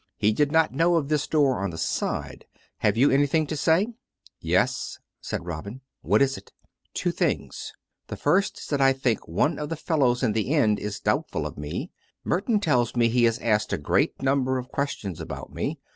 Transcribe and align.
He 0.17 0.31
did 0.33 0.51
not 0.51 0.73
know 0.73 0.95
of 0.95 1.09
this 1.09 1.27
door 1.27 1.59
on 1.59 1.69
the 1.69 1.77
side.... 1.77 2.45
Have 2.79 2.97
you 2.97 3.11
anything 3.11 3.45
to 3.45 3.55
say?"" 3.55 3.89
Yes," 4.39 4.97
said 5.21 5.45
Robin. 5.45 5.81
"What 6.01 6.23
is 6.23 6.39
it.;*"" 6.39 6.51
Two 6.95 7.11
things. 7.11 7.71
The 8.07 8.17
first 8.17 8.57
is 8.57 8.65
that 8.69 8.81
I 8.81 8.93
think 8.93 9.27
one 9.27 9.59
of 9.59 9.69
the 9.69 9.75
fellows 9.75 10.23
in 10.23 10.31
the 10.31 10.55
inn 10.55 10.79
is 10.79 10.99
doubtful 10.99 11.45
of 11.45 11.55
me. 11.55 11.91
Merton 12.23 12.59
tells 12.59 12.95
me 12.95 13.09
he 13.09 13.25
has 13.25 13.37
asked 13.41 13.73
a 13.73 13.77
great 13.77 14.19
number 14.23 14.57
of 14.57 14.69
questions 14.71 15.21
about 15.21 15.53
me. 15.53 15.77